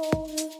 cold. 0.00 0.59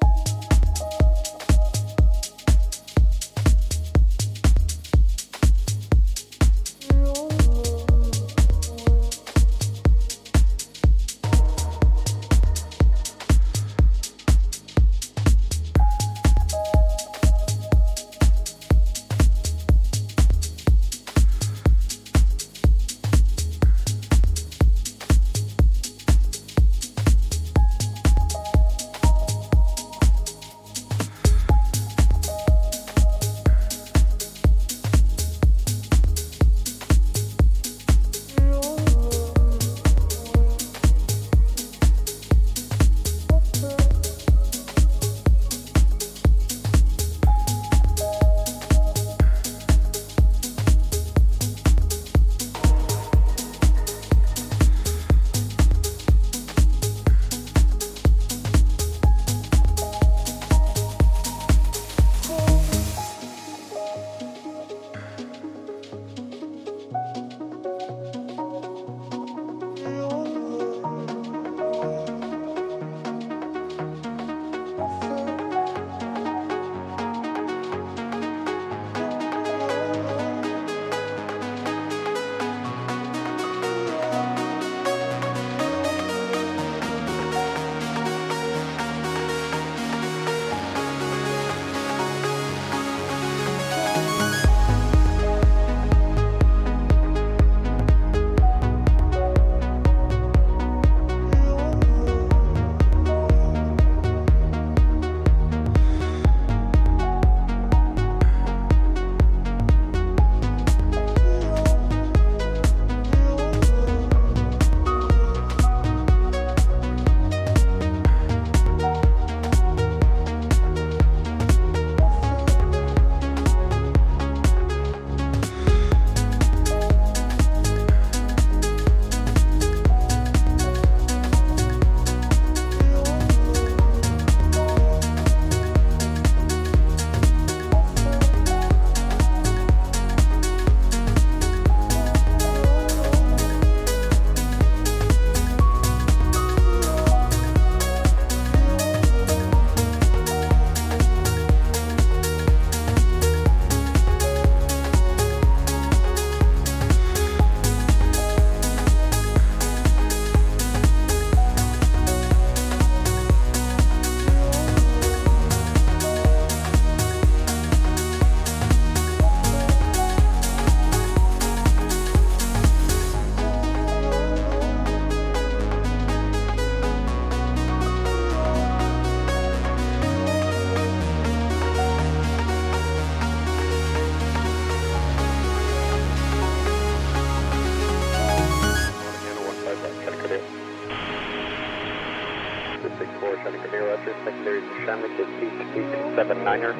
279er, 194.44 196.74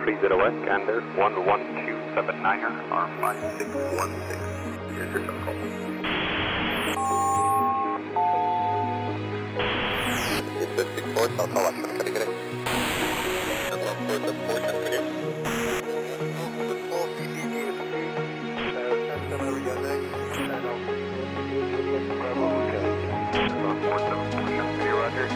30S, 0.00 0.54
Gander, 0.66 1.00
11279er, 1.16 2.72
R5616. 2.90 4.38
Here's 4.94 5.12
your 5.14 5.22
call. 5.44 5.56
It's 10.60 10.72
54, 10.74 11.28
South 11.36 11.52
Alaska, 11.52 11.86
can 12.04 12.16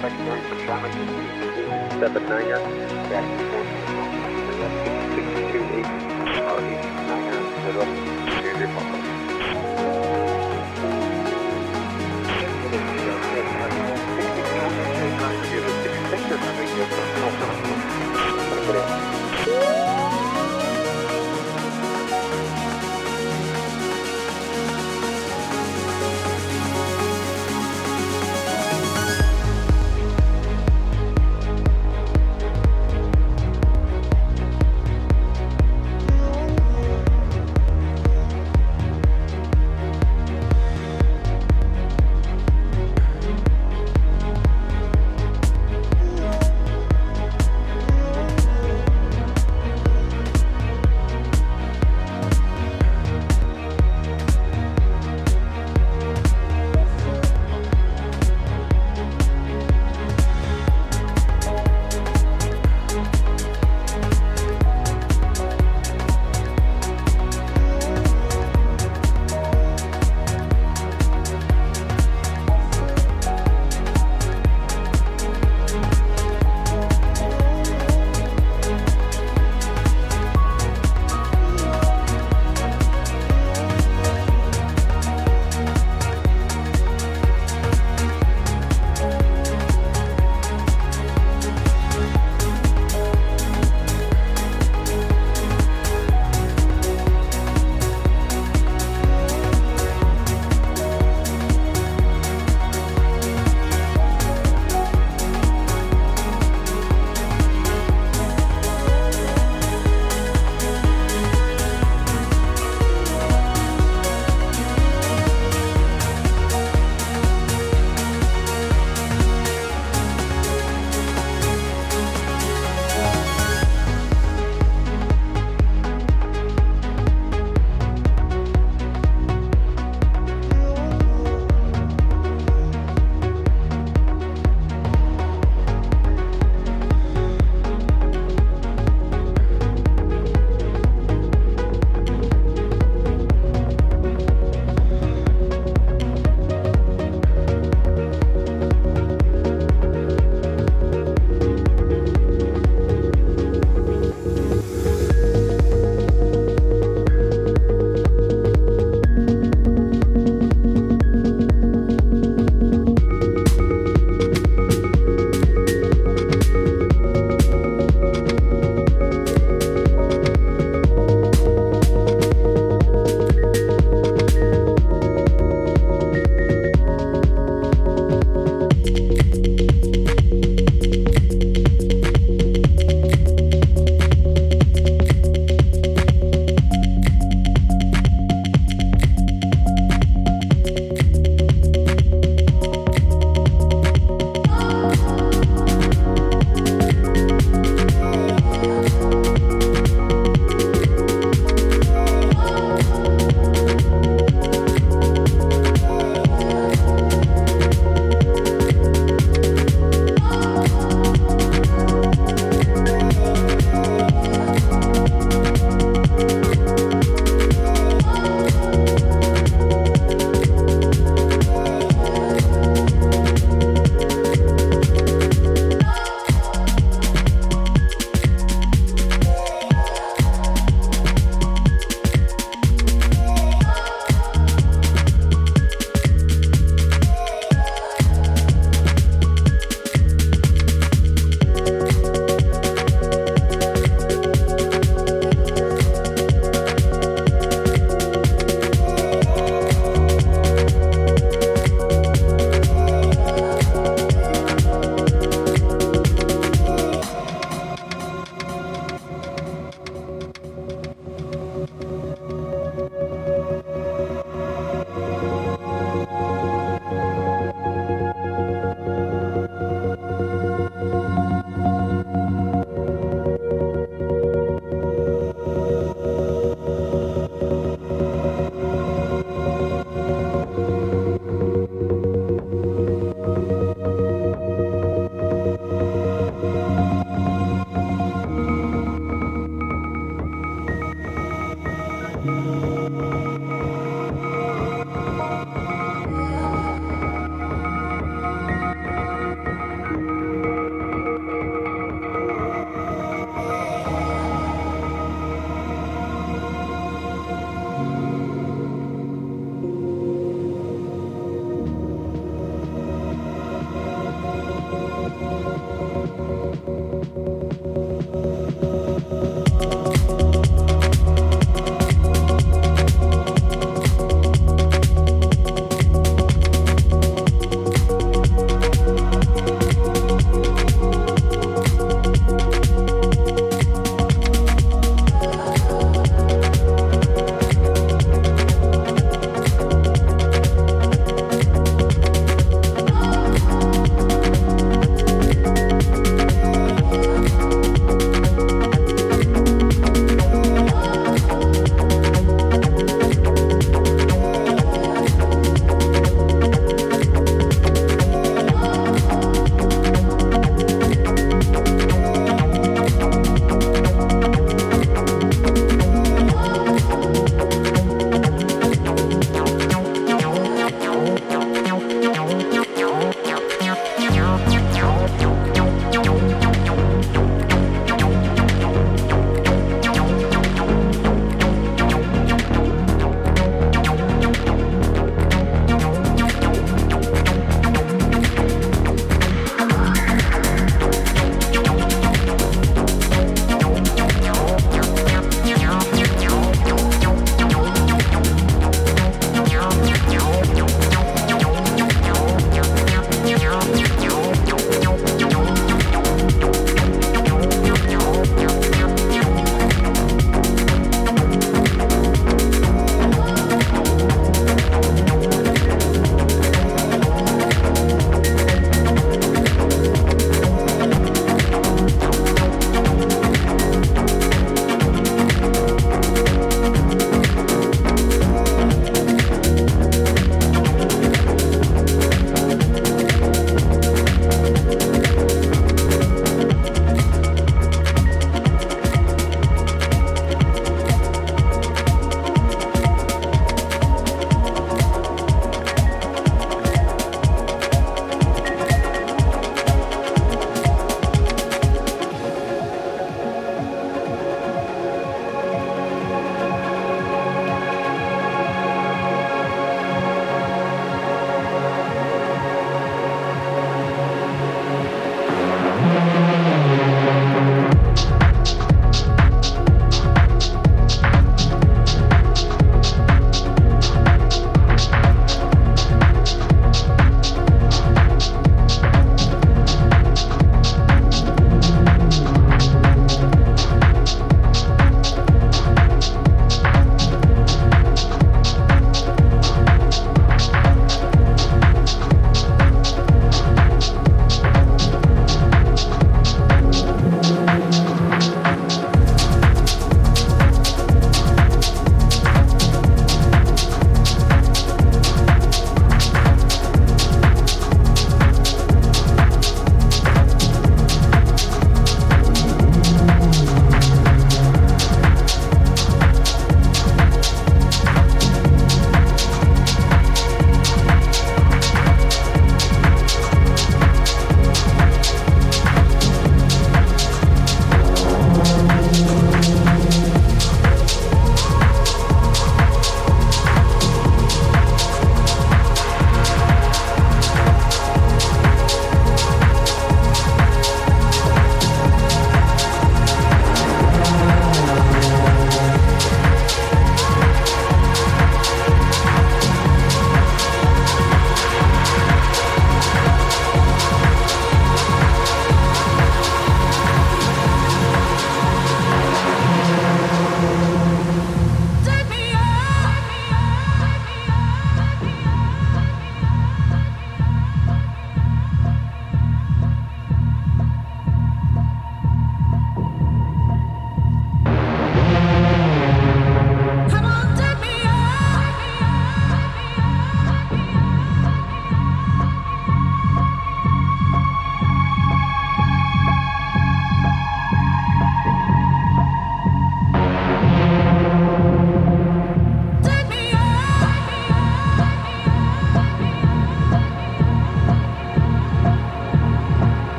I 0.00 0.10
get 0.10 0.20
it? 0.28 1.90
Seven 1.98 2.22
niner, 2.28 2.60
back 3.10 3.24
and 3.24 3.42
forth. 3.50 3.70
Six 5.14 5.26
two 5.50 5.64
eight, 5.74 5.86
R 6.38 6.60
eight 6.62 6.84
niner, 7.08 7.38
zero. 7.62 8.27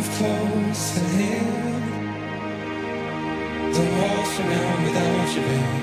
move 0.00 0.10
close 0.16 0.94
to 0.94 1.00
heal 1.16 1.52
the 3.74 3.84
walls 3.96 4.30
for 4.34 4.44
now 4.44 4.84
without 4.84 5.28
you, 5.34 5.42
babe. 5.48 5.80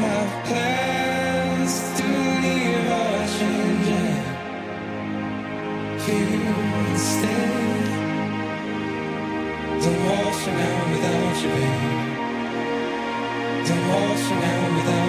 My 0.00 0.22
plans 0.46 1.74
to 1.98 2.06
leave 2.42 2.88
are 3.00 3.24
changing. 3.36 4.20
You 6.06 6.54
instead, 6.90 7.86
the 9.84 9.92
walls 10.04 10.38
for 10.42 10.54
now 10.62 10.78
without 10.92 11.36
you, 11.42 11.50
babe. 11.56 12.02
The 13.66 13.76
walls 13.88 14.22
for 14.26 14.34
now 14.34 14.76
without. 14.76 15.01